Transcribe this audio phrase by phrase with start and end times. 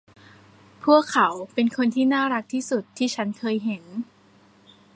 [0.83, 3.83] พวกเขาเป็นคนที่น่ารักที่สุดที่ฉันเคยเห็น